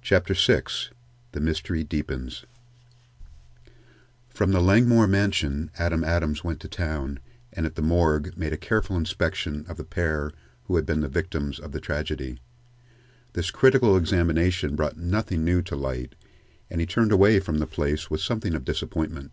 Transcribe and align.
CHAPTER 0.00 0.32
VI 0.32 0.62
THE 1.32 1.40
MYSTERY 1.42 1.84
DEEPENS 1.84 2.46
From 4.30 4.52
the 4.52 4.62
Langmore 4.62 5.06
mansion 5.06 5.70
Adam 5.76 6.02
Adams 6.02 6.42
went 6.42 6.60
to 6.60 6.68
town, 6.68 7.20
and 7.52 7.66
at 7.66 7.74
the 7.74 7.82
morgue 7.82 8.32
made 8.38 8.54
a 8.54 8.56
careful 8.56 8.96
inspection 8.96 9.66
of 9.68 9.76
the 9.76 9.84
pair 9.84 10.32
who 10.64 10.76
had 10.76 10.86
been 10.86 11.00
the 11.00 11.08
victims 11.10 11.58
of 11.58 11.72
the 11.72 11.80
tragedy. 11.82 12.40
This 13.34 13.50
critical 13.50 13.98
examination 13.98 14.76
brought 14.76 14.96
nothing 14.96 15.44
new 15.44 15.60
to 15.64 15.76
light, 15.76 16.14
and 16.70 16.80
he 16.80 16.86
turned 16.86 17.12
away 17.12 17.38
from 17.38 17.58
the 17.58 17.66
place 17.66 18.10
with 18.10 18.22
something 18.22 18.54
of 18.54 18.64
disappointment. 18.64 19.30